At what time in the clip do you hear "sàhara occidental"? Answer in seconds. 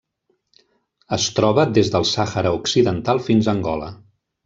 2.15-3.25